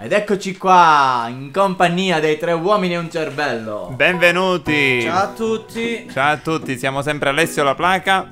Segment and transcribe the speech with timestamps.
[0.00, 3.92] Ed eccoci qua, in compagnia dei tre uomini e un cervello.
[3.96, 5.02] Benvenuti!
[5.02, 6.08] Ciao a tutti.
[6.08, 8.30] Ciao a tutti, siamo sempre Alessio La Placa.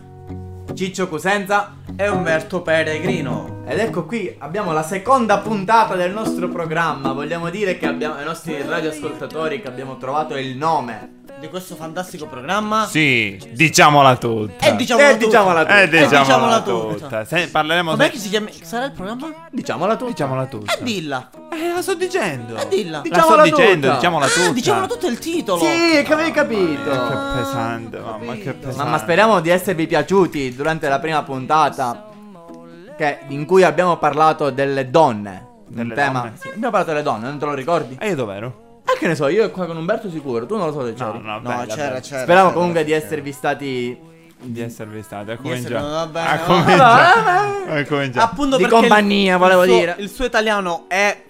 [0.73, 1.75] Ciccio Cusenza.
[1.97, 3.65] E Umberto Peregrino.
[3.67, 7.13] Ed ecco qui, abbiamo la seconda puntata del nostro programma.
[7.13, 11.23] Vogliamo dire che abbiamo ai nostri radioascoltatori che abbiamo trovato il nome.
[11.39, 12.87] Di questo fantastico programma.
[12.87, 14.65] Sì, diciamola tutta.
[14.67, 15.25] E diciamola Eh, tutta.
[15.27, 15.79] diciamola tutta.
[15.79, 16.95] Eh, E diciamola, diciamola tutta.
[16.95, 17.25] tutta.
[17.27, 18.49] Se- parleremo Com'è che si chiama?
[18.63, 19.29] Sarà il programma?
[19.51, 20.07] Diciamola tu.
[20.07, 20.73] Diciamola tutta.
[20.73, 21.29] E dilla.
[21.53, 22.57] Eh, la sto dicendo.
[22.57, 22.91] Eh, dilla.
[22.99, 23.95] La sto Diciamola dicendo, tutta.
[23.95, 24.47] diciamola tutta.
[24.49, 25.63] Ah, diciamolo tutto il titolo.
[25.63, 26.91] Sì, che avevi capito.
[26.91, 28.77] Che pesante, mamma, che pesante.
[28.77, 32.07] Mamma, speriamo di esservi piaciuti durante la prima puntata.
[32.97, 35.49] Che, in cui abbiamo parlato delle donne.
[35.69, 36.33] Delle un tema.
[36.39, 37.97] Sì, abbiamo parlato delle donne, non te lo ricordi?
[38.01, 38.65] E io dov'ero?
[38.89, 41.19] Ah, che ne so, io qua con Umberto sicuro, tu non lo so se c'eri.
[41.19, 42.01] No, no, No, bella, c'era, bella.
[42.01, 42.23] c'era.
[42.23, 43.05] Speravo c'era, comunque di c'era.
[43.05, 43.99] esservi stati
[44.39, 45.31] Di esservi stati.
[45.31, 45.77] A Di cominciare.
[46.21, 47.81] A cominciare.
[47.81, 48.25] A cominciare.
[48.25, 49.95] Appunto Di perché il- compagnia, il volevo suo- dire.
[49.99, 51.23] Il suo italiano è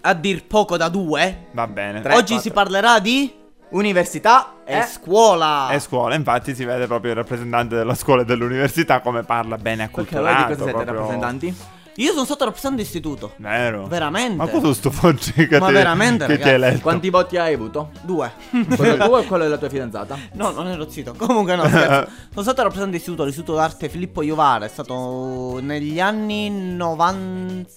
[0.00, 1.46] a dir poco da due.
[1.52, 2.00] Va bene.
[2.00, 2.14] Tre.
[2.14, 2.40] Oggi quattro.
[2.40, 3.32] si parlerà di
[3.70, 5.68] università e scuola.
[5.70, 9.88] E scuola, infatti si vede proprio il rappresentante della scuola e dell'università come parla bene
[9.88, 10.34] Perché acculturato.
[10.34, 11.56] voi di cosa siete proprio- rappresentanti?
[11.98, 13.32] Io sono stato rappresentante d'istituto.
[13.38, 13.86] Vero.
[13.86, 14.36] Veramente.
[14.36, 16.54] Ma cosa sto facendo che Ma ti- veramente, che ti ragazzi?
[16.54, 16.80] hai letto?
[16.82, 17.90] Quanti voti hai avuto?
[18.02, 18.30] Due.
[18.76, 20.16] Quello tuo e quello della tua fidanzata?
[20.34, 21.14] No, non ero zitto.
[21.16, 22.10] Comunque no, scherzo.
[22.30, 24.64] Sono stato rappresentante d'istituto, l'istituto d'arte Filippo Iovara.
[24.64, 27.68] È stato negli anni 90.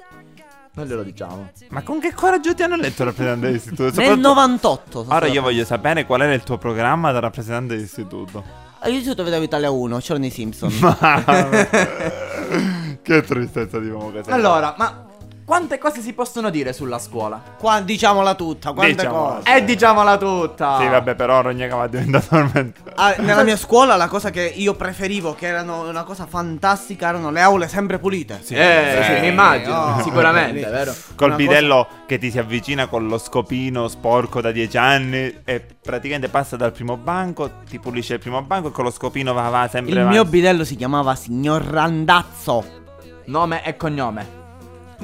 [0.74, 1.50] Non glielo diciamo.
[1.70, 3.84] Ma con che coraggio ti hanno letto il rappresentante dell'istituto?
[3.84, 5.02] Nel Soprattutto- 98.
[5.04, 8.44] sono Ora io voglio sapere qual era il tuo programma da rappresentante dell'istituto.
[8.80, 10.72] Ah, Io l'istituto vedevo Italia 1, c'erano i Simpson.
[13.02, 14.34] che tristezza di uomo che sei.
[14.34, 15.06] Allora, ma
[15.44, 17.42] quante cose si possono dire sulla scuola?
[17.58, 19.34] Qua diciamola tutta, quante Diciamola.
[19.44, 19.54] cose.
[19.58, 20.78] E diciamola tutta!
[20.80, 22.82] Sì, vabbè, però Rognacava diventa tormento.
[22.96, 27.32] Ah, nella mia scuola la cosa che io preferivo, che erano una cosa fantastica, erano
[27.32, 28.40] le aule sempre pulite.
[28.44, 28.54] Sì.
[28.54, 29.20] Eh, sì, Sì.
[29.20, 30.70] mi immagino, Oh, sicuramente, sì.
[30.70, 30.94] vero?
[31.16, 35.66] Col Una bidello che ti si avvicina con lo scopino sporco da 10 anni e
[35.82, 39.50] praticamente passa dal primo banco, ti pulisce il primo banco e con lo scopino va,
[39.50, 40.16] va sempre Il avanti.
[40.18, 42.80] mio bidello si chiamava Signor Randazzo.
[43.26, 44.40] Nome e cognome.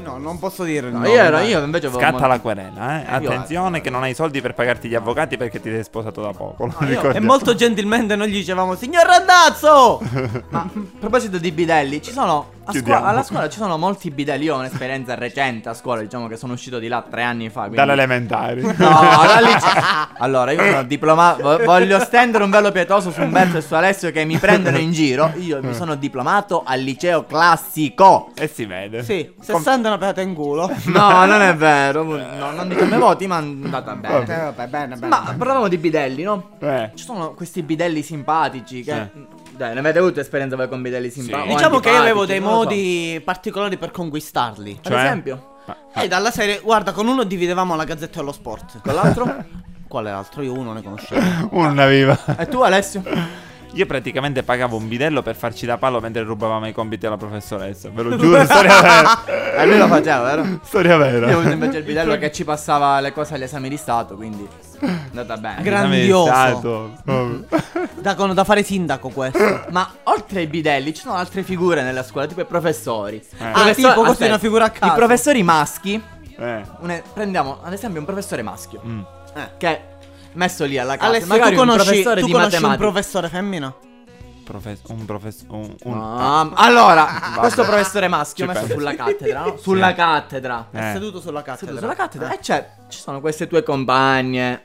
[0.03, 3.01] No, non posso dire No, nome, io, ero, io invece avevo Scatta molto- la querela,
[3.17, 3.19] eh.
[3.23, 6.31] io- Attenzione che non hai soldi per pagarti gli avvocati perché ti sei sposato da
[6.33, 6.67] poco.
[6.79, 7.11] Lo io-.
[7.11, 10.00] E molto gentilmente noi gli dicevamo Signor Randazzo!
[10.50, 10.69] Ma a
[11.00, 12.51] proposito di bidelli, ci sono.
[12.67, 14.45] A scuola- alla scuola ci sono molti bidelli.
[14.45, 17.61] Io ho un'esperienza recente a scuola, diciamo che sono uscito di là tre anni fa.
[17.61, 17.78] Quindi...
[17.78, 18.61] Dalle elementari.
[18.78, 19.81] No, dal liceo.
[20.19, 21.41] Allora, io sono diplomato.
[21.44, 24.91] vo- Voglio stendere un velo pietoso su Umberto e su Alessio che mi prendono in
[24.91, 25.31] giro.
[25.38, 28.31] Io mi sono diplomato al liceo classico.
[28.35, 29.03] E si vede.
[29.03, 30.69] Sì, Com- 60 una pedata in culo.
[30.88, 32.03] No, non è vero.
[32.03, 34.23] No, non diciamo i voti, ma è andata bene.
[34.23, 35.07] Eh, vabbè, bene, bene.
[35.07, 36.49] Ma parlavamo di bidelli, no?
[36.59, 36.91] Eh.
[36.95, 39.09] Ci sono questi bidelli simpatici che.
[39.57, 41.56] Dai, ne avete avuto esperienza voi con bidelli simpatici?
[41.56, 42.63] Diciamo che io avevo dei non lo so.
[42.63, 44.79] modi particolari per conquistarli.
[44.84, 45.03] Ad Cioè?
[45.03, 45.56] esempio,
[45.95, 48.81] E dalla serie, guarda, con uno dividevamo la gazzetta dello sport.
[48.81, 49.35] con l'altro?
[49.88, 50.41] Quale altro?
[50.44, 51.50] Io uno ne conoscevo.
[51.57, 52.17] Una viva.
[52.38, 53.01] e tu, Alessio?
[53.73, 57.90] Io praticamente pagavo un bidello per farci da palo mentre rubavamo i compiti alla professoressa.
[57.90, 59.25] Ve lo giuro, storia vera.
[59.56, 60.59] E lui lo faceva, vero?
[60.63, 61.31] Storia Io ho vera.
[61.34, 64.47] avuto invece il bidello che ci passava le cose agli esami di Stato, quindi
[64.81, 65.61] andata bene.
[65.63, 66.93] Gra- grandioso.
[67.05, 67.45] Oh.
[67.99, 69.65] Da, con- da fare sindaco questo.
[69.71, 73.21] Ma oltre ai bidelli ci sono altre figure nella scuola, tipo i professori.
[73.39, 74.93] Ah, Professori- tipo, questa è una figura a caso.
[74.93, 76.01] I professori maschi,
[76.37, 76.61] Eh.
[76.79, 79.01] un- prendiamo ad esempio un professore maschio, Mm.
[79.35, 79.49] Eh.
[79.57, 79.81] che è
[80.33, 83.29] messo lì alla casa, Alessio, magari tu un conosci, professore tu di conosci un professore
[83.29, 83.73] femmina?
[84.43, 85.47] Profes- un professore.
[85.51, 88.77] Un, un- Ah, allora, questo professore maschio Ci messo penso.
[88.77, 89.57] sulla cattedra, no?
[89.59, 89.93] Sulla Sì.
[89.95, 90.67] cattedra.
[90.71, 90.79] Eh.
[90.79, 91.79] È seduto sulla Seduto cattedra.
[91.81, 92.29] sulla cattedra.
[92.31, 94.61] E c'è, ci sono queste tue compagne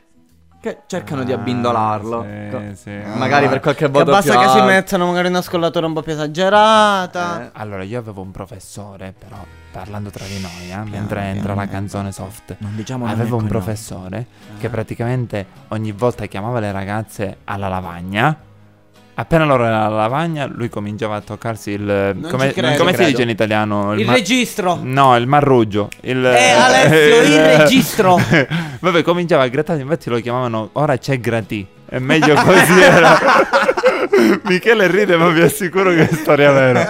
[0.62, 2.22] che cercano di Ah, abbindolarlo.
[2.22, 2.90] sì, sì.
[3.16, 6.12] Magari per qualche Che voto basta che si mettano magari una scollatura un po' più
[6.12, 7.42] esagerata.
[7.46, 7.50] Eh.
[7.54, 12.12] Allora, io avevo un professore, però parlando tra di noi, eh, mentre entra la canzone
[12.12, 12.54] soft.
[12.58, 14.26] Non diciamo Avevo un professore
[14.60, 18.36] che praticamente ogni volta chiamava le ragazze alla lavagna.
[19.22, 21.80] Appena loro erano alla lavagna, lui cominciava a toccarsi il.
[21.80, 22.76] Non come ci credo.
[22.76, 23.94] come si dice in italiano?
[23.94, 24.80] Il ma- registro.
[24.82, 25.88] No, il marruggio.
[26.00, 28.18] Il, Eh, Alessio, il registro.
[28.80, 31.64] Vabbè, cominciava a grattare, infatti lo chiamavano ora c'è Grati.
[31.86, 33.16] È meglio così era.
[34.44, 36.84] Michele ride, ma vi assicuro che è storia vera.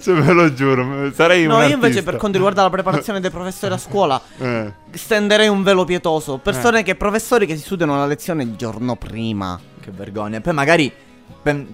[0.00, 3.30] Cioè, ve lo giuro, sarei No, un io invece per quanto riguarda la preparazione dei
[3.30, 4.72] professori a scuola Eh.
[4.90, 6.38] stenderei un velo pietoso.
[6.38, 9.58] Persone che, professori che si studiano la lezione il giorno prima.
[9.80, 10.40] Che vergogna.
[10.40, 10.92] Poi magari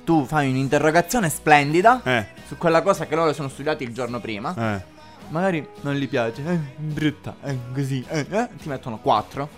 [0.04, 4.54] tu fai un'interrogazione splendida Eh, su quella cosa che loro sono studiati il giorno prima.
[4.56, 4.98] eh.
[5.28, 9.48] Magari non gli piace, eh, brutta, eh, così, eh, eh, ti mettono 4.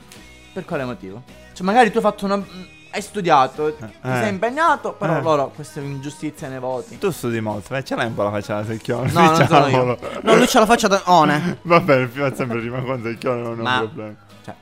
[0.52, 1.22] Per quale motivo?
[1.54, 2.44] Cioè, magari tu hai fatto una.
[2.94, 3.90] hai studiato, ti Eh.
[4.02, 5.22] sei impegnato, però Eh.
[5.22, 6.98] loro questa ingiustizia nei voti.
[6.98, 9.10] Tu studi molto, ma ce l'hai un po' la faccia da secchione.
[9.12, 9.64] No, non sono io.
[9.64, 9.98] diciamolo.
[10.24, 11.58] No, lui ce la faccia da one.
[11.62, 14.14] Va bene, fino a sempre rimane un secchione, non è Ma- un problema.
[14.44, 14.54] Cioè,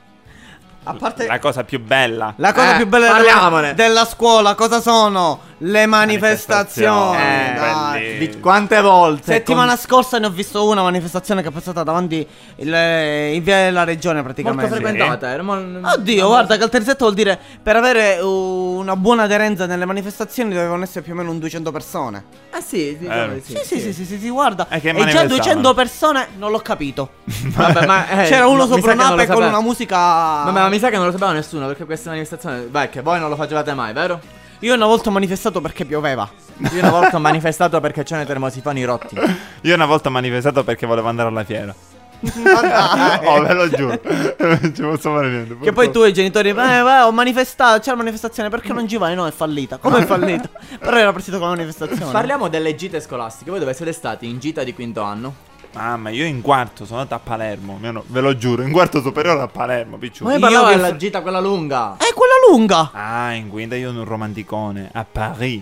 [0.83, 2.33] A parte La cosa più bella.
[2.37, 3.73] la cosa Eh, più bella parliamone.
[3.75, 5.39] della, della scuola, cosa sono?
[5.63, 7.17] Le manifestazioni.
[7.17, 8.01] Manifestazioni, dai.
[8.01, 8.27] belli.
[8.27, 9.31] di quante volte?
[9.33, 13.83] Settimana scorsa ne ho visto una manifestazione che è passata davanti il, in via della
[13.83, 14.67] regione con- praticamente.
[14.67, 15.29] molto frequentata.
[15.29, 19.85] era mo- Oddio, guarda che il terzetto vuol dire per avere una buona aderenza nelle
[19.85, 22.23] manifestazioni dovevano essere più o meno un 200 persone.
[22.51, 23.35] Eh sì, diciamo Eh.
[23.35, 24.65] di Sì, sì, sì, sì, sì, sì, guarda.
[24.67, 25.35] E che e già manifestavano?
[25.35, 27.09] 200 persone non l'ho capito.
[27.53, 29.95] Vabbè, ma, eh, C'era uno no, sopra un'ape con una musica.
[29.97, 32.61] Vabbè, ma mi sa che non lo sapeva nessuno perché questa manifestazione.
[32.61, 34.39] Beh, che voi non lo facevate mai, vero?
[34.61, 36.29] Io una volta ho manifestato perché pioveva.
[36.71, 39.17] Io una volta ho manifestato perché c'erano i termosifoni rotti.
[39.61, 41.73] Io una volta ho manifestato perché volevo andare alla fiera.
[42.21, 43.25] Ma dai.
[43.25, 43.99] Oh, ve lo giuro.
[44.37, 45.57] non ci posso fare niente.
[45.59, 48.87] Che poi tu e i genitori, eh, vai, ho manifestato, c'è la manifestazione, perché non
[48.87, 49.15] ci vai?
[49.15, 49.77] No, è fallita.
[49.77, 50.47] Come è fallita?
[50.77, 52.11] Però era partito con la manifestazione.
[52.11, 53.49] Parliamo delle gite scolastiche.
[53.49, 54.29] Voi dove siete stati?
[54.29, 55.49] In gita di quinto anno?
[55.73, 57.77] Mamma, io in quarto sono andato a Palermo.
[57.79, 60.25] Mio no- ve lo giuro, in quarto superiore a Palermo, picciu.
[60.25, 61.95] Ma io Io parlavo della gita quella lunga.
[61.97, 62.91] È quella lunga.
[62.93, 64.89] Ah, in quinta io ero un romanticone.
[64.91, 65.61] A Paris.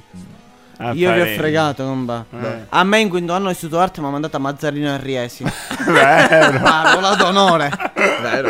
[0.82, 2.26] A Io vi ho fregato, comba.
[2.32, 2.66] Eh.
[2.70, 5.44] A me in quinto anno di istituto arte mi ha mandato a Mazzarino e Riesi.
[5.86, 6.60] Vero.
[6.62, 7.70] Parola d'onore.
[8.22, 8.50] Vero.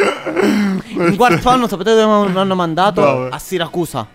[1.08, 3.02] In quarto anno sapete dove mi hanno mandato?
[3.02, 3.30] Dove?
[3.32, 4.08] A Siracusa.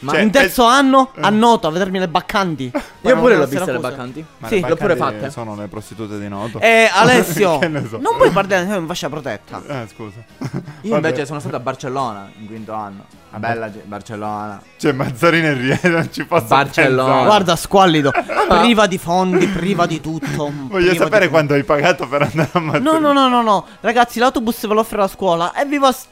[0.00, 2.70] Ma Cioè, in terzo eh, anno a Noto a vedermi le baccanti.
[3.02, 4.24] io pure l'ho vista le baccanti.
[4.38, 4.60] Ma Sì.
[4.60, 5.30] le L'ho pure bacchanti fatte.
[5.32, 6.60] Sono le prostitute di Noto.
[6.62, 7.98] E Alessio, Che ne so.
[7.98, 9.60] non puoi parlare sei in fascia protetta.
[9.66, 10.18] Eh, scusa.
[10.82, 13.04] Io invece sono stato a Barcellona in quinto anno.
[13.30, 14.62] Bella ge- Barcellona.
[14.78, 17.02] Cioè, Mazzarino e Riede non ci posso Barcellona.
[17.04, 17.26] pensare.
[17.26, 18.12] Guarda, squallido.
[18.48, 20.50] priva di fondi, priva di tutto.
[20.68, 22.92] Voglio priva sapere di- quanto hai pagato per andare a Mazzarino.
[22.92, 23.66] No, no, no, no, no.
[23.80, 25.52] Ragazzi, l'autobus ve lo offre la scuola.
[25.54, 25.92] E viva.
[25.92, 26.06] s-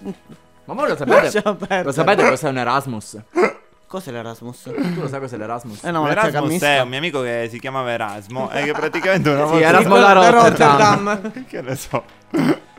[0.65, 1.41] Ma voi lo sapete?
[1.43, 1.83] Perdere.
[1.85, 3.19] Lo sapete cos'è un Erasmus?
[3.89, 4.63] Cos'è l'Erasmus?
[4.63, 5.85] Tu lo sai cos'è l'Erasmus?
[5.85, 6.67] Eh no, ma c'è Erasmus cammista.
[6.67, 9.67] è un mio amico che si chiamava Erasmo e che praticamente una Sì, volta...
[9.69, 11.45] Erasmo da Da Rotterdam.
[11.47, 12.03] che ne so.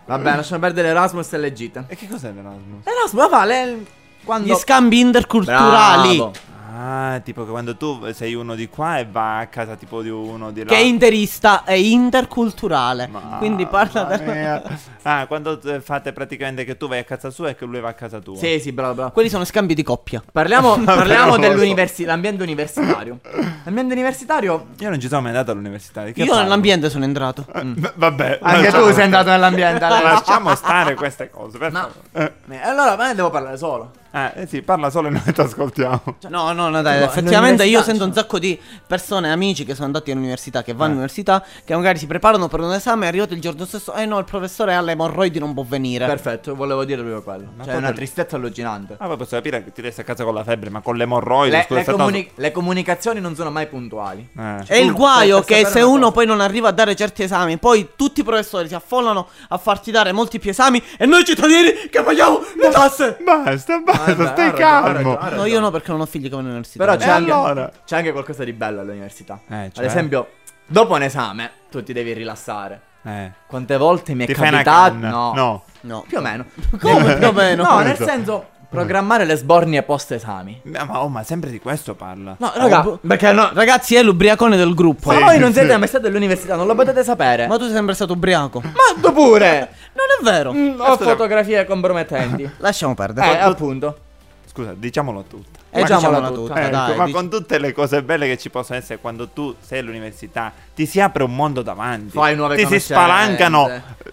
[0.06, 1.86] Vabbè, lasciamo perdere l'Erasmus e le gite.
[1.88, 2.84] E che cos'è l'Erasmus?
[2.86, 3.86] L'Erasmus, ma fa le...
[4.26, 4.48] Quando...
[4.54, 6.16] Gli scambi interculturali.
[6.18, 6.32] Bravo.
[6.80, 10.10] Ah, tipo che quando tu sei uno di qua e va a casa tipo di
[10.10, 10.70] uno di là.
[10.70, 13.08] Che è interista e interculturale.
[13.08, 14.62] Ma- Quindi parla del- mia.
[15.08, 17.88] Ah, quando eh, fate praticamente che tu vai a casa sua e che lui va
[17.88, 18.36] a casa tua.
[18.36, 19.12] Sì, sì, bravo, bravo.
[19.12, 20.22] Quelli sono scambi di coppia.
[20.30, 23.20] Parliamo, parliamo dell'ambiente universitario.
[23.64, 24.66] L'ambiente universitario...
[24.80, 26.06] Io non ci sono mai andato all'università.
[26.06, 26.42] Io parlo?
[26.42, 27.46] nell'ambiente sono entrato.
[27.58, 27.86] Mm.
[27.96, 28.40] Vabbè.
[28.42, 29.84] Anche tu sei andato nell'ambiente.
[29.84, 30.04] Alex.
[30.04, 31.58] Lasciamo stare queste cose.
[31.58, 32.36] Per Ma- favore.
[32.50, 33.92] Eh, Allora, ma ne devo parlare solo.
[34.18, 36.02] Eh, eh sì, parla solo e noi ti ascoltiamo.
[36.30, 38.22] No, no, no, dai, No, effettivamente io sento un cioè.
[38.24, 40.88] sacco di persone, amici che sono andati all'università, che vanno Eh.
[40.94, 44.18] all'università, che magari si preparano per un esame, è arrivato il giorno stesso, eh no,
[44.18, 46.06] il professore ha le emorroidi, non può venire.
[46.06, 47.52] Perfetto, volevo dire proprio quello.
[47.56, 48.96] Ma Cioè, poi una per- tristezza allucinante.
[48.98, 51.04] Ah, poi posso capire che ti resti a casa con la febbre, ma con le
[51.04, 51.52] emorroidi.
[51.56, 54.28] Le, scusa, le è stato- comuni- le comunicazioni non sono mai puntuali.
[54.38, 54.64] Eh.
[54.66, 56.12] È il guaio per che se uno cosa.
[56.12, 59.92] poi non arriva a dare certi esami, poi tutti i professori si affollano a farti
[59.92, 63.18] dare molti più esami e noi cittadini che paghiamo le tasse.
[63.24, 65.16] Basta, basta, Vabbè, stai ragione, calmo.
[65.16, 66.84] ragione, No, io no perché non ho figli vanno all'università.
[66.86, 67.72] Però c'è, E anche, allora?
[67.86, 69.40] c'è anche qualcosa di bello all'università.
[69.50, 69.86] Eh, Ad cioè?
[69.86, 70.28] esempio,
[70.66, 72.82] dopo un esame, tu ti devi rilassare.
[73.04, 73.32] Eh.
[73.48, 74.92] Quante volte mi è Ti fai una capitato?
[74.94, 75.10] canna?
[75.10, 75.32] No.
[75.34, 75.64] No.
[75.82, 76.04] No.
[76.08, 76.46] Più o meno.
[76.80, 77.64] Come più o meno?
[77.64, 78.10] No, nel Esatto.
[78.10, 80.60] senso, programmare le sbornie post esami.
[80.64, 82.36] Ma, ma- oh, ma sempre di questo parla.
[82.40, 83.50] No, raga, bu- perché no?
[83.54, 85.12] Ragazzi, è l'ubriacone del gruppo.
[85.12, 87.48] Ma voi non siete mai stati all'università, non lo potete sapere.
[87.48, 88.62] Ma tu sei sempre stato ubriaco.
[88.62, 89.70] Ma tu pure!
[89.94, 90.54] Non è vero.
[90.54, 92.50] Mm, ho fotografie compromettenti.
[92.58, 93.40] Lasciamo eh, perdere.
[93.40, 93.98] appunto.
[94.46, 95.60] Scusa, diciamolo tutta.
[95.78, 96.48] Eh, diciamola diciamola tutta.
[96.54, 99.28] tutta, Ecco, dai, ma dici- con tutte le cose belle che ci possono essere quando
[99.30, 102.12] tu sei all'università, ti si apre un mondo davanti.
[102.12, 103.70] Fai nuove Ti si spalancano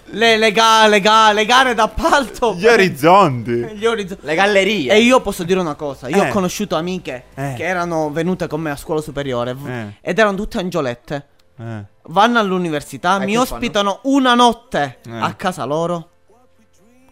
[0.06, 2.54] Le, le, ga- le ga- le gare d'appalto.
[2.54, 3.50] gli orizzonti.
[3.74, 4.24] Gli orizzonti.
[4.26, 4.92] Le gallerie.
[4.92, 6.28] E io posso dire una cosa, io Eh.
[6.28, 7.54] ho conosciuto amiche Eh.
[7.56, 9.94] che erano venute con me a scuola superiore Eh.
[10.00, 11.26] ed erano tutte angiolette.
[11.58, 11.84] Eh.
[12.08, 15.10] Vanno all'università, E mi ospitano una notte Eh.
[15.18, 16.08] a casa loro.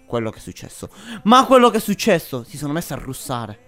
[0.06, 0.90] Quello che è successo.
[1.22, 3.58] Ma quello che è successo, si sono messi a russare.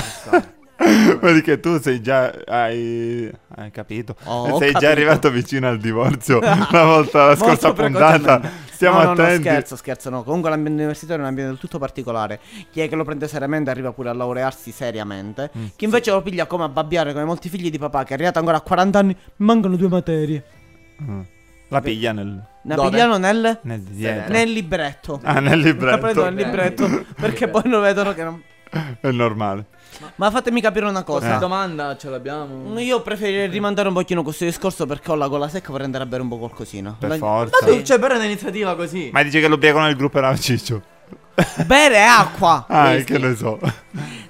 [0.00, 0.52] So.
[1.20, 2.32] Vedi che tu sei già.
[2.46, 4.16] Hai, hai capito?
[4.24, 4.78] Oh, sei capito.
[4.80, 6.38] già arrivato vicino al divorzio.
[6.42, 8.40] Una volta la scorsa puntata.
[8.72, 9.44] Stiamo no, no, attenti.
[9.44, 10.24] No, scherzo, scherzo, no.
[10.24, 12.40] Comunque l'ambiente universitario è un ambiente del tutto particolare.
[12.70, 15.50] Chi è che lo prende seriamente arriva pure a laurearsi seriamente.
[15.56, 15.66] Mm.
[15.76, 18.40] Chi invece lo piglia come a babbiare, come molti figli di papà, che è arrivato
[18.40, 20.44] ancora a 40 anni, mancano due materie.
[21.02, 21.20] Mm.
[21.68, 22.90] La piglia nel, Ne Dove?
[22.90, 23.80] pigliano nel, nel
[24.28, 25.20] nel libretto.
[25.22, 26.30] Ah, nel La prendo libretto.
[26.30, 28.42] nel libretto perché poi lo vedono che non...
[29.00, 29.66] È normale.
[30.16, 31.36] Ma fatemi capire una cosa.
[31.36, 31.38] Eh.
[31.38, 32.78] domanda ce l'abbiamo?
[32.80, 36.06] Io preferirei rimandare un pochino questo discorso perché ho la gola secca, vorrei andare a
[36.06, 36.96] bere un po' qualcosina.
[36.98, 37.58] Per La- forza.
[37.60, 39.10] Ma tu, cioè, però un'iniziativa così.
[39.12, 40.82] Ma dice che l'ubriaco nel gruppo era Ciccio.
[41.66, 42.64] Bere acqua.
[42.70, 43.12] Ah, Questi.
[43.12, 43.58] che ne so.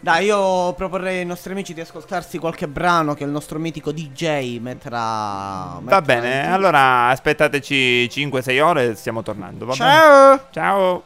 [0.00, 4.58] Dai, io proporrei ai nostri amici di ascoltarsi qualche brano che il nostro mitico DJ
[4.58, 5.78] metterà.
[5.82, 9.64] Va bene, in- allora aspettateci 5-6 ore e stiamo tornando.
[9.66, 10.40] Va bene?
[10.50, 11.02] Ciao.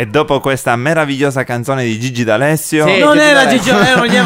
[0.00, 2.86] E dopo questa meravigliosa canzone di Gigi D'Alessio...
[2.86, 3.74] Sì, non Gigi era D'Alessio.
[3.74, 4.16] Gigi, erano gli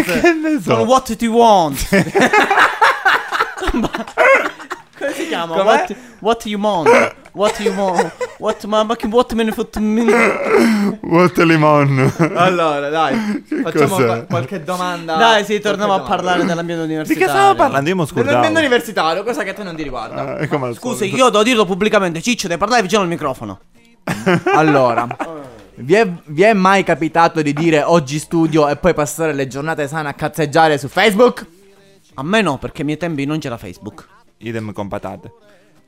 [0.02, 0.76] che ne so?
[0.76, 1.88] Con What Do You Want?
[4.98, 5.56] Come si chiama?
[5.56, 5.64] Com'è?
[5.66, 7.14] What, what You Want?
[7.32, 8.12] What You Want?
[8.38, 9.78] What, ma, ma che what me ne fatto
[11.02, 12.10] What limon?
[12.34, 15.16] Allora, dai, facciamo qua- qualche domanda.
[15.16, 17.26] Dai, sì, torniamo a parlare dell'ambiente universitario.
[17.26, 17.90] Di che stavo parlando?
[17.90, 20.38] Io mi Dell'ambiente universitario, cosa che a te non ti riguarda.
[20.38, 23.60] Ah, Scusi, io devo dirlo pubblicamente, Ciccio, devi parlare vicino al microfono.
[24.54, 25.06] Allora,
[25.74, 29.86] vi è, vi è mai capitato di dire oggi studio e poi passare le giornate
[29.86, 31.46] sane a cazzeggiare su Facebook?
[32.14, 34.06] A me no, perché ai miei tempi non c'era Facebook.
[34.38, 35.32] Idem con patate.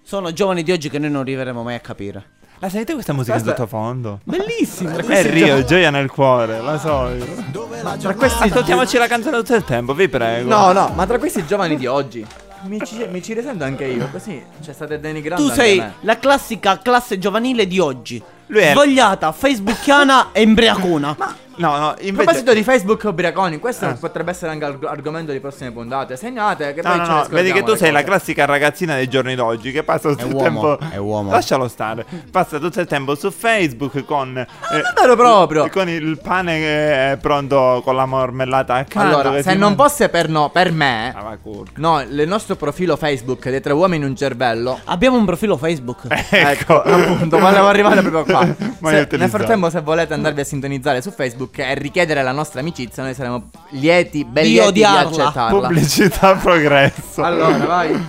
[0.02, 2.38] Sono giovani di oggi che noi non arriveremo mai a capire.
[2.58, 4.20] La sentite questa musica in sottofondo?
[4.24, 4.94] Bellissima!
[4.94, 7.08] È Rio, gioia nel cuore, la so.
[7.08, 7.68] Io.
[7.82, 10.48] Ma tra questi Ascoltiamoci la canzone tutto il tempo, vi prego.
[10.48, 12.26] No, no, ma tra questi giovani di oggi
[12.62, 16.78] mi ci, mi ci risento anche io, così cioè state denigrando Tu sei la classica
[16.78, 18.22] classe giovanile di oggi.
[18.50, 21.16] Lui è- Svogliata, facebookiana e imbriacona.
[21.56, 23.92] No, no, A invece proposito di Facebook ubriaconi, questo Eh.
[23.94, 26.16] potrebbe essere anche arg- argomento di prossime puntate.
[26.16, 28.04] Segnate che No, poi no, ce no, ne vedi che tu sei la cose.
[28.10, 30.94] classica ragazzina dei giorni d'oggi che passa tutto il uomo, tempo.
[30.94, 31.30] è uomo.
[31.32, 32.06] Lascialo stare.
[32.30, 34.38] Passa tutto il tempo su Facebook con.
[34.38, 35.68] eh, non è vero proprio.
[35.68, 39.18] Con il pane che è pronto con la marmellata accanto.
[39.18, 41.36] Allora, se non mangia- fosse per, no, per me, Ah,
[41.74, 44.78] no, il nostro profilo Facebook dei tre uomini in un cervello.
[44.84, 46.04] Abbiamo un profilo Facebook.
[46.32, 48.39] Ecco, appunto, volevo arrivare proprio qua.
[48.80, 52.60] Mai Se- nel frattempo, se volete andarvi a sintonizzare su Facebook e richiedere la nostra
[52.60, 55.68] amicizia, noi saremo lieti, ben Di lieti di accettarla.
[55.68, 57.22] Pubblicità progresso.
[57.22, 58.06] Allora, vai.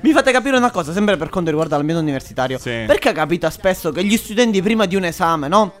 [0.00, 2.58] Mi fate capire una cosa, sempre per quanto riguarda l'ambiente universitario.
[2.58, 2.84] Sì.
[2.86, 5.72] Perché capita spesso che gli studenti prima di un esame, no?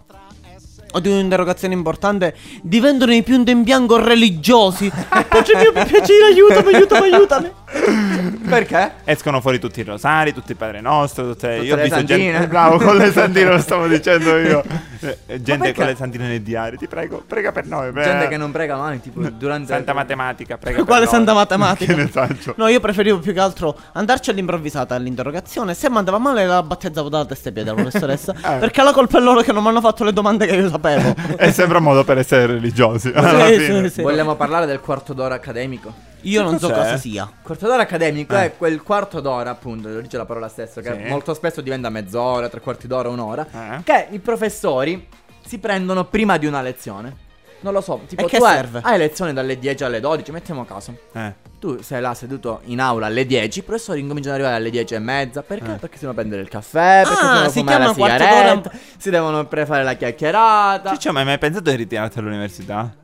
[0.92, 4.90] O di un'interrogazione importante diventano i punti in bianco religiosi.
[4.90, 7.52] Mio, per piacere, aiutami, aiutami, aiutami.
[8.48, 8.92] Perché?
[9.04, 11.56] Escono fuori tutti i rosari, tutti i Padre Nostro, tutte...
[11.56, 12.32] io ho le visto santine.
[12.32, 12.46] gente...
[12.48, 14.64] Bravo, con le santine lo stavo dicendo io.
[15.00, 17.92] Eh, eh, gente con le santine nei diari, ti prego, prega per noi.
[17.92, 18.10] prega.
[18.10, 21.18] Gente che non prega mai, tipo durante Santa matematica, prega Quale per noi.
[21.18, 21.94] santa matematica?
[21.94, 22.54] Che ne faccio?
[22.56, 25.74] No, io preferivo più che altro andarci all'improvvisata all'interrogazione.
[25.74, 28.34] Se mi andava male, la battezzavo dalla testa e piede alla professoressa.
[28.34, 28.58] Eh.
[28.58, 31.14] Perché la colpa è loro che non mi hanno fatto le domande che io sapevo.
[31.36, 33.12] È sempre un modo per essere religiosi.
[33.14, 34.02] Sì, sì, sì.
[34.02, 36.08] Vogliamo parlare del quarto d'ora accademico?
[36.22, 37.30] Io non so cosa sia.
[37.42, 38.44] Quarto d'ora accademico Eh.
[38.46, 41.08] è quel quarto d'ora, appunto, lo dice la parola stessa, che Sì.
[41.10, 43.46] molto spesso diventa mezz'ora, tre quarti d'ora, un'ora.
[43.50, 43.82] Eh.
[43.84, 45.06] Che i professori
[45.46, 47.26] si prendono prima di una lezione.
[47.60, 48.80] Non lo so, tipo E che serve?
[48.84, 50.96] Hai, lezioni dalle 10 alle 12, mettiamo caso.
[51.12, 51.34] Eh.
[51.58, 54.94] Tu sei là seduto in aula alle 10, i professori incominciano ad arrivare alle 10
[54.94, 55.42] e mezza.
[55.42, 55.72] Perché?
[55.72, 55.76] Eh.
[55.76, 59.10] Perché si devono prendere il caffè, perché Ah, si devono si fumare la sigaretta, si
[59.10, 60.90] devono pre- fare la chiacchierata.
[60.92, 62.94] Ciccio, ma hai mai pensato di ritirarti all'università?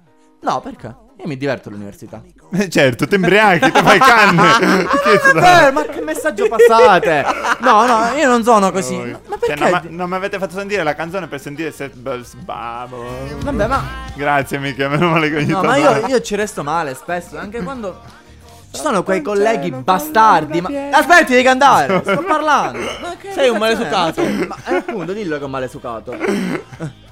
[0.42, 0.94] No, perché?
[1.16, 2.22] Io mi diverto all'università.
[2.52, 4.86] Eh, certo, ti imbriachi, ti fai canne.
[5.04, 5.40] Che dà?
[5.40, 7.24] Vabbè, ma che messaggio passate?
[7.60, 8.96] No, no, io non sono così.
[8.96, 9.62] Ma Cioè, perché?
[9.62, 11.90] non, ma- non mi avete fatto sentire la canzone per sentire se...
[12.22, 13.04] Sbabo.
[13.42, 13.82] Vabbè, ma.
[14.14, 17.62] Grazie, mica, meno male che ogni No, ma io, io ci resto male spesso, anche
[17.62, 18.00] quando.
[18.72, 20.60] Ci sono quei colleghi bastardi.
[20.60, 20.70] Ma.
[20.90, 22.02] Aspetti di cantare!
[22.04, 22.78] Sto parlando!
[23.00, 24.22] Ma che Sei un malesucato.
[24.22, 26.16] Ma eh, appunto, dillo che è un malesucato.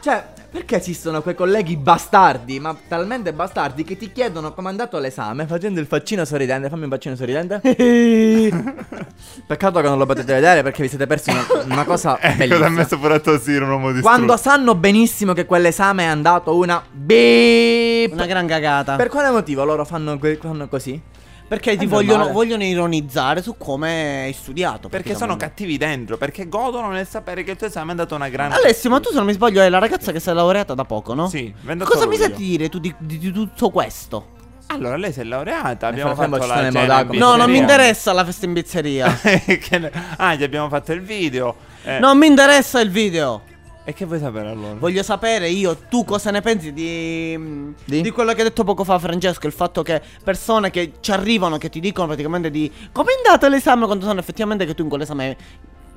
[0.00, 4.98] Cioè, perché esistono quei colleghi bastardi, ma talmente bastardi che ti chiedono come è andato
[4.98, 6.68] l'esame facendo il faccino sorridente.
[6.70, 7.60] Fammi un faccino sorridente.
[9.46, 12.42] Peccato che non lo potete vedere perché vi siete persi una, una cosa Ecco, ti
[12.42, 12.68] ha bellissima.
[12.70, 16.82] messo pure a tossire un uomo di Quando sanno benissimo che quell'esame è andato una
[16.90, 18.12] beep.
[18.12, 18.96] Una gran cagata.
[18.96, 21.00] Per quale motivo loro fanno, que- fanno così?
[21.48, 24.88] Perché ti vogliono, vogliono ironizzare su come hai studiato.
[24.90, 28.28] Perché sono cattivi dentro, perché godono nel sapere che il tuo esame è andato una
[28.28, 28.56] grande...
[28.56, 30.84] Alessio, ma tu se non mi sbaglio è la ragazza che si è laureata da
[30.84, 31.28] poco, no?
[31.28, 34.36] Sì, 28 Cosa mi senti dire tu di, di- di tutto questo?
[34.70, 38.24] Allora, lei si è laureata, abbiamo frattempo fatto la cena No, non mi interessa la
[38.24, 39.18] festa in pizzeria.
[40.16, 41.56] Ah, gli abbiamo fatto il video.
[41.84, 43.42] Eh, non mi interessa il video.
[43.88, 44.74] E che vuoi sapere allora?
[44.74, 48.02] Voglio sapere io, tu cosa ne pensi di, Di?
[48.02, 51.56] di quello che ha detto poco fa Francesco, il fatto che persone che ci arrivano,
[51.56, 54.90] che ti dicono praticamente di come è andato l'esame quando sanno effettivamente che tu in
[54.90, 55.36] quell'esame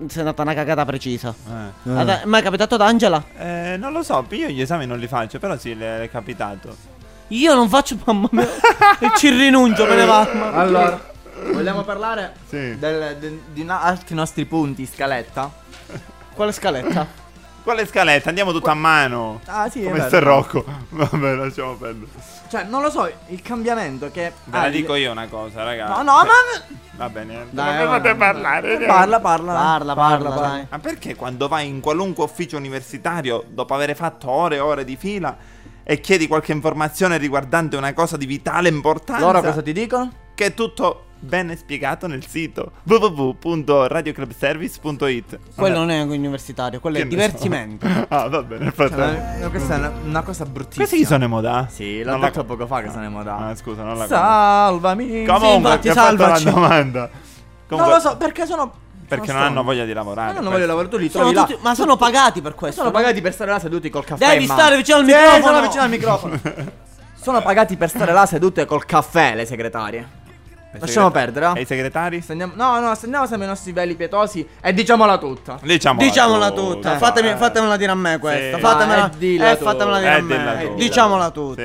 [0.08, 1.36] sei andata una cagata precisa.
[1.86, 1.92] Eh.
[1.92, 3.22] Ad- Ma è capitato ad Angela?
[3.38, 6.74] Eh, non lo so, io gli esami non li faccio, però sì, le è capitato.
[7.28, 8.48] Io non faccio mamma mia.
[9.00, 10.22] e ci rinuncio, me ne va.
[10.54, 11.12] Allora,
[11.52, 12.78] vogliamo parlare Sì.
[12.80, 15.52] del- de- di altri nostri punti, scaletta?
[16.34, 17.20] Quale scaletta?
[17.64, 18.30] Quale scaletta?
[18.30, 19.40] Andiamo tutto a mano.
[19.46, 20.66] Ah, sì, è Come sta Rocco.
[20.90, 22.10] Vabbè, lasciamo perdere.
[22.50, 24.34] Cioè, non lo so, il cambiamento che...
[24.46, 25.88] Ve ah, la il- dico io una cosa, raga.
[25.88, 26.78] No, no, ma...
[26.94, 27.48] Va bene.
[27.50, 28.26] Dai, non mi fate va.
[28.26, 28.78] parlare.
[28.78, 28.88] dai.
[28.88, 29.54] Parla, parla.
[29.54, 30.68] Parla, parla, dai.
[30.70, 34.96] Ma perché quando vai in qualunque ufficio universitario, dopo aver fatto ore e ore di
[34.96, 35.38] fila,
[35.84, 40.12] e chiedi qualche informazione riguardante una cosa di vitale importanza, Loro cosa ti dicono?
[40.36, 47.06] che è tutto ben spiegato nel sito www.radioclubservice.it Quello non è universitario, quello è Che
[47.10, 47.16] so.
[47.16, 47.86] divertimento.
[48.10, 50.86] ah, va bene, nel Cioè, questa è una, una cosa bruttissima.
[50.86, 51.68] Questi chi sono i moda?
[51.72, 53.38] Sì, l'ho Non la- detto poco fa che sono in moda.
[53.38, 55.26] Ah, scusa, non la Salvami.
[55.26, 56.44] Comunque, infatti, ti ho fatto la salvaci.
[56.46, 57.00] domanda.
[57.02, 57.10] Non
[57.68, 58.72] Comunque, lo so, perché sono...
[59.08, 60.34] Perché non hanno voglia di lavorare.
[60.34, 61.44] Ma non voglio lavorare, tu li Sono trovi là.
[61.46, 62.82] tutti- ma sono pagati per questo.
[62.82, 62.98] Sono no?
[62.98, 65.44] pagati per stare là seduti col caffè Devi in stare vicino al Sì, microfono.
[65.46, 66.40] sono vicino al microfono.
[67.22, 70.20] sono pagati per stare là seduti col caffè le segretarie.
[70.80, 71.52] Lasciamo perdere?
[71.56, 72.22] E i segretari?
[72.22, 75.60] Se andiamo- no, no, se andiamo sempre ai nostri livelli pietosi e diciamola tutta.
[75.62, 76.74] Diciamola, Diciamola tutta.
[76.74, 77.36] tutta, fatemi- Eh.
[77.36, 78.56] fatemela dire a me questa.
[78.56, 78.62] Sì.
[78.62, 79.64] Fatemela, eh, tu.
[79.64, 80.74] fatemela dire a Eh, me.
[80.76, 81.62] Diciamola tutta.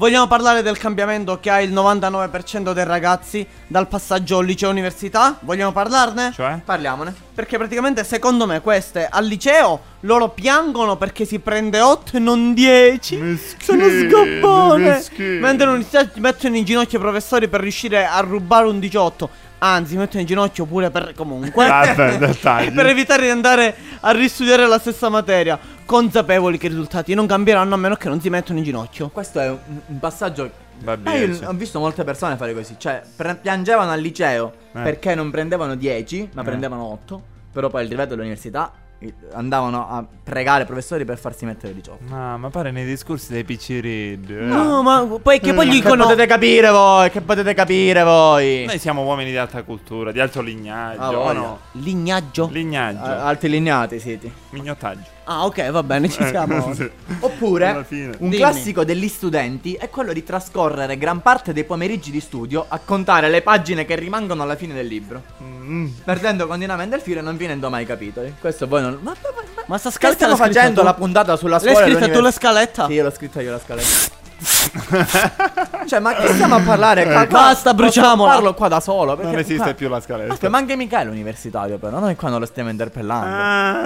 [0.00, 5.36] Vogliamo parlare del cambiamento che ha il 99% dei ragazzi dal passaggio al liceo università?
[5.40, 6.32] Vogliamo parlarne?
[6.32, 6.58] Cioè?
[6.64, 7.14] Parliamone.
[7.34, 12.54] Perché praticamente secondo me queste al liceo loro piangono perché si prende 8 e non
[12.54, 13.16] 10.
[13.16, 14.88] Meschini, Sono sgabbone.
[14.88, 15.38] meschini.
[15.38, 19.28] Mentre all'università mettono in ginocchio i professori per riuscire a rubare un 18.
[19.62, 21.66] Anzi, mettono in ginocchio pure per comunque.
[21.66, 22.72] Vabbè, dettagli.
[22.72, 25.58] per evitare di andare a ristudiare la stessa materia.
[25.90, 29.08] Consapevoli che i risultati non cambieranno a meno che non si mettono in ginocchio.
[29.08, 30.48] Questo è un, un passaggio.
[30.84, 31.42] Va Eh, io sì.
[31.44, 32.76] ho visto molte persone fare così.
[32.78, 34.82] Cioè, pre- piangevano al liceo Eh.
[34.82, 36.44] perché non prendevano 10, ma Eh.
[36.44, 37.20] prendevano 8.
[37.52, 42.04] Però poi al livello dell'università eh, andavano a pregare i professori per farsi mettere 18.
[42.06, 44.30] No, ma pare nei discorsi dei PC Read.
[44.30, 44.44] eh.
[44.44, 46.04] No, ma poi che poi gli Che dicono.
[46.04, 48.64] potete capire voi, che potete capire voi.
[48.66, 51.24] Noi siamo uomini di alta cultura, di alto lignaggio.
[51.26, 51.58] Ah, no?
[51.72, 52.48] Lignaggio.
[52.52, 53.02] Lignaggio.
[53.02, 54.30] A- alti lineati siete.
[54.50, 55.18] Mignottaggio.
[55.32, 56.70] Ah, ok, va bene, ci siamo.
[56.70, 56.90] Eh, sì.
[57.20, 58.36] Oppure un Dimmi.
[58.36, 63.28] classico degli studenti è quello di trascorrere gran parte dei pomeriggi di studio a contare
[63.28, 65.22] le pagine che rimangono alla fine del libro.
[65.40, 65.86] Mm.
[66.04, 68.34] Perdendo continuamente il filo e non finendo mai i capitoli.
[68.40, 68.98] Questo voi non.
[69.02, 70.86] Ma, ma- ma- Ma sta che scaletta stiamo l'hai scritta facendo tu?
[70.86, 71.78] la puntata sulla L'hai scuola?
[71.78, 72.48] e scritta tu la l'università?
[72.48, 72.86] scaletta?
[72.86, 74.18] Sì, io l'ho scritta io la scaletta.
[75.86, 77.04] cioè, ma che stiamo a parlare?
[77.04, 78.32] Qua- qua- Basta, bruciamola.
[78.32, 79.14] Parlo qua da solo.
[79.16, 80.32] Perché Non esiste qua- più la scaletta.
[80.32, 81.98] Aspetta, ma anche Michele è universitario, però.
[81.98, 83.26] Noi qua non lo stiamo interpellando.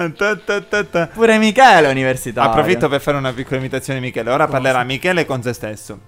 [0.05, 1.07] Ah, ta, ta, ta, ta.
[1.07, 2.49] Pure Michele è universitario.
[2.49, 4.31] Approfitto per fare una piccola imitazione di Michele.
[4.31, 5.99] Ora parlerà Michele con se stesso.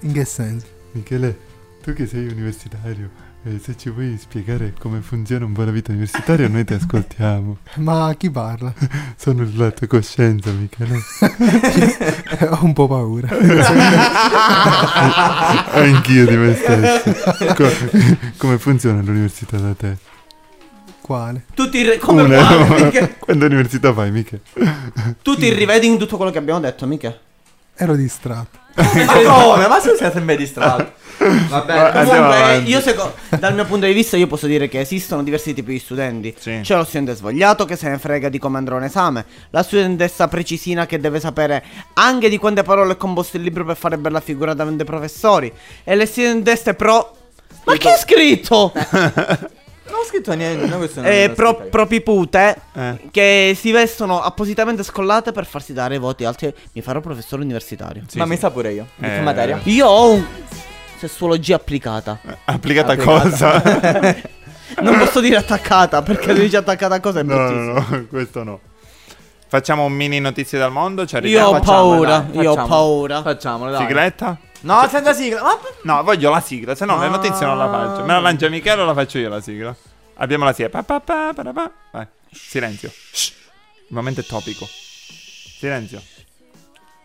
[0.00, 0.66] In che senso?
[0.92, 1.38] Michele,
[1.82, 3.08] tu che sei universitario,
[3.44, 7.56] eh, se ci vuoi spiegare come funziona un po' la vita universitaria, noi ti ascoltiamo.
[7.78, 8.72] Ma chi parla?
[9.16, 10.98] Sono la tua coscienza, Michele.
[12.50, 13.28] Ho un po' paura.
[15.72, 17.54] Anch'io di me stesso.
[17.54, 17.70] Co-
[18.36, 19.96] come funziona l'università da te?
[21.00, 21.44] Quale?
[21.54, 23.16] Tu ti, ri- come Una- quale?
[23.18, 24.38] Quando università fai, mica?
[25.22, 27.12] tu ti rivedi in tutto quello che abbiamo detto, mica?
[27.74, 28.60] Ero distratto.
[28.74, 28.84] Ma
[29.24, 29.66] come?
[29.68, 31.00] Ma tu sei sempre distratto.
[31.18, 35.54] Vabbè, Comunque, io seco- dal mio punto di vista, io posso dire che esistono diversi
[35.54, 36.34] tipi di studenti.
[36.36, 36.60] Sì.
[36.62, 39.24] C'è lo studente svogliato che se ne frega di come andrà un esame.
[39.50, 41.62] La studentessa precisina che deve sapere
[41.94, 45.52] anche di quante parole è composto il libro per fare bella figura davanti ai professori.
[45.84, 47.16] E le studentesse pro.
[47.64, 48.72] Ma che è scritto?
[49.92, 50.66] non ho scritto niente.
[50.66, 52.98] No, questo non Eh, l'ho pro, propipute Eh.
[53.10, 56.52] che si vestono appositamente scollate per farsi dare voti alti.
[56.72, 58.02] Mi farò professore universitario.
[58.08, 58.30] Sì, Ma sì.
[58.30, 58.86] mi sa pure io.
[58.96, 59.60] Di Eh, materia?
[59.64, 60.24] Io ho un
[60.98, 62.18] sessuologia applicata.
[62.44, 63.60] Applicata a Applicata.
[63.60, 64.30] cosa?
[64.80, 67.72] Non posso dire attaccata perché dice attaccata a cosa è no, bruttissimo.
[67.74, 68.60] no, no, questo no.
[69.46, 71.04] Facciamo un mini notizie dal mondo.
[71.04, 71.48] Ci Io arriviamo.
[71.48, 72.68] ho Facciamole, paura, dai, io ho facciamole.
[72.68, 73.22] paura.
[73.22, 73.86] Facciamolo, dai.
[73.86, 74.38] Sigletta?
[74.62, 75.42] No, senza sigla.
[75.42, 75.58] Ma...
[75.82, 77.10] No, voglio la sigla, se no le Ah.
[77.10, 78.00] notizie non la faccio.
[78.02, 79.74] Me la lancia Michele o la faccio io la sigla?
[80.14, 80.70] Abbiamo la sigla.
[80.70, 81.70] Pa, pa, pa, pa, pa.
[81.92, 82.06] Vai.
[82.30, 82.90] Silenzio.
[82.90, 83.28] Shh.
[83.88, 84.66] Il momento è topico.
[84.66, 86.00] Silenzio.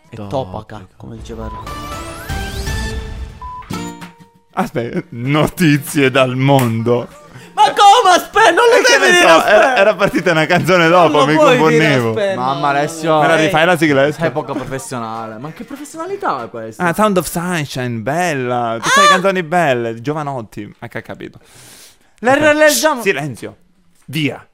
[0.08, 1.50] È topaca, come diceva.
[4.52, 7.06] Aspetta, notizie dal mondo.
[7.58, 8.14] Ma come?
[8.14, 9.28] Aspetta, non lo Che devi dire.
[9.28, 13.20] so, era, era partita una canzone dopo, Non mi aspetta, Mamma, Alessio.
[13.20, 13.40] Me la no.
[13.42, 14.12] rifai la sigla?
[14.12, 15.38] Sei poco professionale.
[15.38, 16.84] Ma che professionalità è questa?
[16.84, 18.78] Ah, Sound of Sunshine, bella.
[18.80, 20.72] Tutte le canzoni belle, di Giovanotti.
[20.78, 21.40] Ma che ha capito?
[22.20, 22.38] Le Ok.
[22.38, 23.00] rileggiamo.
[23.00, 23.56] Shh, Silenzio.
[24.06, 24.46] Via.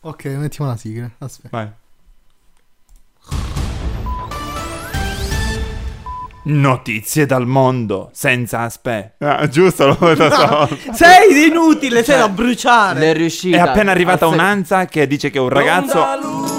[0.00, 1.10] Ok, mettiamo la sigla.
[1.18, 1.48] Aspetta.
[1.50, 1.70] Vai.
[6.48, 9.14] Notizie dal mondo, senza aspe.
[9.18, 10.68] Ah, giusto, detto solo.
[10.94, 13.12] Sei inutile, sei da bruciare.
[13.12, 13.56] Riuscite.
[13.56, 16.55] È appena arrivata un'anza che dice che un ragazzo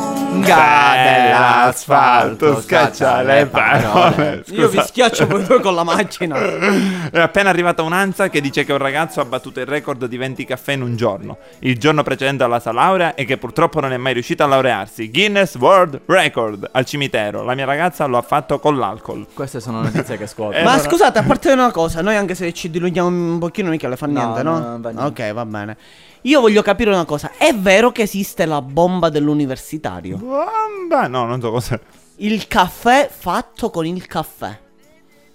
[1.28, 4.44] dell'asfalto scaccia le parole.
[4.52, 6.36] Io vi schiaccio voi due con la macchina.
[7.12, 10.46] È appena arrivata un'anza che dice che un ragazzo ha battuto il record di 20
[10.46, 13.98] caffè in un giorno, il giorno precedente alla sua laurea e che purtroppo non è
[13.98, 15.10] mai riuscito a laurearsi.
[15.10, 17.44] Guinness World Record al cimitero.
[17.44, 19.26] La mia ragazza lo ha fatto con l'alcol.
[19.34, 20.46] Queste sono notizie che scuotono.
[20.58, 23.70] Eh, Ma allora- scusate, a parte una cosa, noi anche se ci dilunghiamo un pochino
[23.70, 24.78] mica le fa No, niente, no, no?
[24.78, 25.02] niente.
[25.24, 25.78] Ok, va bene.
[26.22, 30.18] Io voglio capire una cosa, è vero che esiste la bomba dell'universitario?
[30.18, 31.08] Bomba!
[31.08, 31.80] No, non so cos'è.
[32.18, 34.60] Il caffè fatto con il caffè.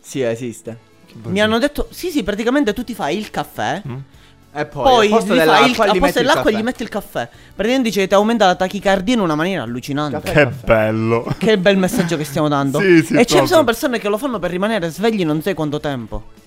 [0.01, 0.91] Sì, esiste.
[1.25, 3.83] Mi hanno detto, sì sì, praticamente tu ti fai il caffè,
[4.55, 6.57] E poi, poi, al posto il, dell'acqua, al gli posto metti il dell'acqua caffè.
[6.57, 7.29] gli metti il caffè.
[7.55, 10.21] Praticamente dice che ti aumenta la tachicardia in una maniera allucinante.
[10.21, 10.49] Caffè.
[10.49, 11.35] Che bello.
[11.39, 12.81] Che bel messaggio che stiamo dando.
[12.81, 15.81] Sì, sì, e ci sono persone che lo fanno per rimanere svegli non sai quanto
[15.81, 16.41] tempo.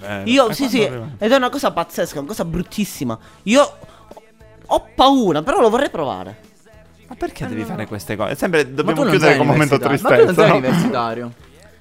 [0.00, 0.30] Bello.
[0.30, 1.08] Io, E sì, sì, arriva?
[1.18, 3.18] ed è una cosa pazzesca, una cosa bruttissima.
[3.44, 3.76] Io
[4.66, 6.48] ho paura, però lo vorrei provare.
[7.08, 8.34] Ma perché devi fare queste cose?
[8.36, 10.26] Sempre dobbiamo chiudere con un momento universitario.
[10.26, 10.42] Ma tu non tristezza.
[10.42, 10.66] sei no?
[10.66, 11.32] universitario.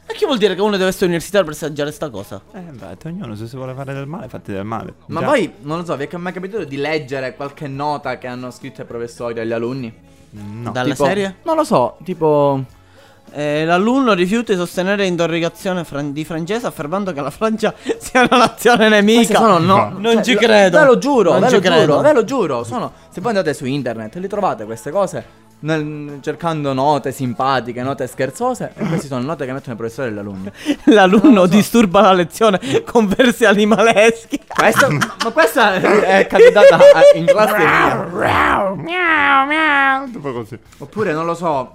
[0.07, 2.41] E che vuol dire che uno deve essere universitario per assaggiare sta cosa?
[2.51, 4.95] Eh, beh, ognuno se si vuole fare del male, fatti del male.
[5.05, 5.25] Ma Già.
[5.27, 8.81] poi, non lo so, vi è mai capitato di leggere qualche nota che hanno scritto
[8.81, 9.93] i professori agli alunni?
[10.31, 10.71] No.
[10.71, 11.35] Dalla Tipo- serie?
[11.43, 12.63] Non lo so, tipo...
[13.31, 18.37] Eh, l'alunno rifiuta di sostenere l'interrogazione fran- di francese affermando che la Francia sia una
[18.37, 19.37] nazione nemica.
[19.39, 20.79] Sono no, Non cioè, ci credo.
[20.79, 21.79] Ve lo giuro, Non ve lo credo.
[21.85, 22.63] giuro, ve lo giuro.
[22.63, 28.07] Sono, se poi andate su internet li trovate queste cose nel- cercando note simpatiche, note
[28.07, 28.71] scherzose.
[28.75, 30.49] E queste sono note che mettono i professori e gli alunni.
[30.85, 34.39] L'alunno disturba la lezione con versi animaleschi.
[34.47, 36.81] Questo, ma questa è capitata a-
[37.15, 37.57] in classe
[38.75, 40.03] mia.
[40.11, 40.57] Tipo così.
[40.79, 41.73] Oppure non lo so.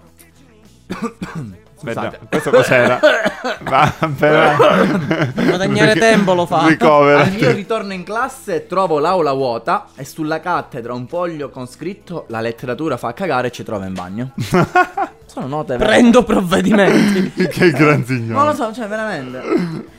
[0.87, 2.99] Aspetta, questo cos'era?
[3.61, 3.93] Va.
[4.17, 6.67] Per guadagnare tempo lo fa.
[6.67, 7.23] Ricovera.
[7.23, 12.25] Al mio ritorno in classe trovo l'aula vuota e sulla cattedra un foglio con scritto
[12.29, 14.33] la letteratura fa cagare e ci trova in bagno.
[15.35, 15.91] Sono note vere.
[15.91, 17.33] Prendo provvedimenti.
[17.51, 18.35] che gran signore.
[18.35, 19.43] Non lo so, cioè veramente.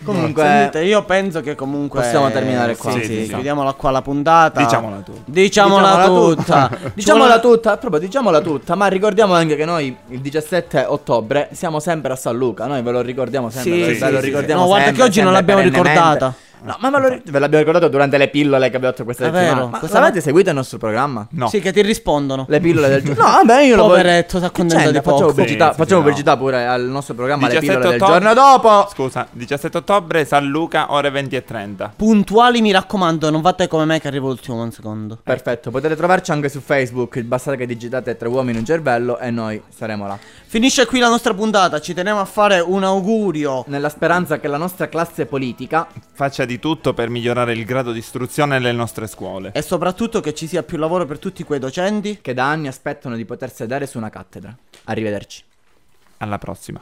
[0.06, 2.92] Comunque Sentite, io penso che comunque Possiamo terminare qua.
[2.92, 4.62] Sì, Sì, sì, chiudiamola qua la puntata.
[4.62, 5.12] Diciamola tu.
[5.26, 6.72] Diciamola, tutta.
[6.96, 12.14] Diciamola tutta, proprio diciamola tutta, ma ricordiamo anche che noi il 17 ottobre siamo sempre
[12.14, 14.68] a San Luca, noi ve lo ricordiamo sempre, Sì, ve, lo ricordiamo sì.
[14.68, 16.34] No, guarda sempre, che oggi non l'abbiamo ricordata.
[16.66, 19.32] No, ma ve, lo ve l'abbiamo ricordato durante le pillole che abbiamo fatto questa È
[19.32, 19.66] settimana.
[19.68, 21.28] Ma questa- l'avete seguito il nostro programma?
[21.32, 21.48] No.
[21.48, 22.46] Sì, che ti rispondono.
[22.50, 23.24] Le pillole del giorno.
[23.24, 25.02] No, vabbè, io lo voglio- Poveretto, accontenta Che di c'entra?
[25.02, 25.34] Facciamo poco.
[25.34, 28.88] pubblicità, Sì, sì, facciamo pubblicità pure al nostro programma Le 17 pillole del giorno dopo.
[28.92, 31.94] Scusa, 17 ottobre, San Luca, ore 20 e 30.
[31.96, 35.18] Puntuali, mi raccomando, non fate come me che arrivo l'ultimo un secondo.
[35.22, 39.62] Perfetto, potete trovarci anche su Facebook, basta che digitate tre uomini un cervello e noi
[39.70, 40.18] saremo là.
[40.56, 43.66] Finisce qui la nostra puntata, ci teniamo a fare un augurio.
[43.68, 48.00] Nella speranza che la nostra classe politica Faccia di tutto per migliorare il grado di
[48.00, 49.52] istruzione nelle nostre scuole.
[49.54, 52.20] E soprattutto che ci sia più lavoro per tutti quei docenti.
[52.22, 54.56] che da anni aspettano di poter sedere su una cattedra.
[54.86, 55.44] Arrivederci.
[56.20, 56.82] Alla prossima.